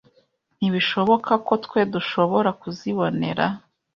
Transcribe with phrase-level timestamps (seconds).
[0.57, 3.45] ntibishoboka ko twe dushobora kuzibonera